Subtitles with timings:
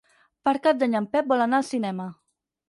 [0.47, 2.09] Per Cap d'Any en Pep vol anar al cinema.